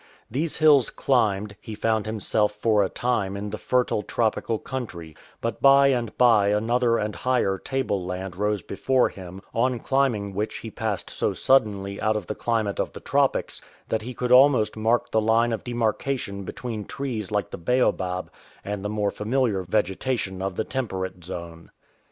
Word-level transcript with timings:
These 0.31 0.57
hills 0.57 0.89
climbed, 0.89 1.55
he 1.61 1.75
fomid 1.75 2.07
himself 2.07 2.53
for 2.53 2.81
a 2.83 2.89
time 2.89 3.37
in 3.37 3.51
a 3.53 3.57
fertile 3.59 4.01
tropical 4.01 4.57
country; 4.57 5.15
but 5.41 5.61
by 5.61 5.89
and 5.89 6.17
by 6.17 6.47
another 6.47 6.97
and 6.97 7.13
a 7.13 7.19
higher 7.19 7.59
table 7.59 8.03
land 8.03 8.35
rose 8.35 8.63
before 8.63 9.09
him, 9.09 9.43
on 9.53 9.77
climbing 9.77 10.33
which 10.33 10.57
he 10.57 10.71
passed 10.71 11.11
so 11.11 11.35
suddenly 11.35 12.01
out 12.01 12.15
of 12.17 12.25
the 12.25 12.33
climate 12.33 12.79
of 12.79 12.93
the 12.93 12.99
tropics 12.99 13.61
that 13.89 14.01
he 14.01 14.15
could 14.15 14.31
almost 14.31 14.75
mark 14.75 15.11
the 15.11 15.21
line 15.21 15.53
of 15.53 15.63
demarcation 15.63 16.45
between 16.45 16.83
trees 16.83 17.29
like 17.31 17.51
the 17.51 17.57
baobab 17.59 18.31
and 18.65 18.83
the 18.83 18.89
more 18.89 19.11
familiar 19.11 19.61
vegetation 19.69 20.41
of 20.41 20.55
the 20.55 20.63
temperate 20.63 21.23
zone. 21.23 21.69